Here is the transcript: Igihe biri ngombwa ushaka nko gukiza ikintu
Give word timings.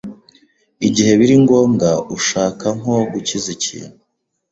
Igihe 0.87 1.11
biri 1.19 1.35
ngombwa 1.43 1.89
ushaka 2.17 2.65
nko 2.77 2.95
gukiza 3.11 3.49
ikintu 3.57 3.97